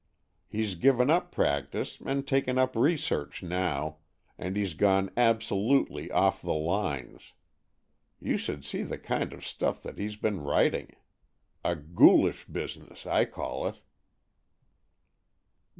[0.49, 3.97] He's given up practice and taken up research now,
[4.35, 7.33] and he's gone absolutely off the lines.
[8.19, 10.95] You should see the kind of stuff that he's been writing.
[11.63, 13.79] A ghoulish business, I call it."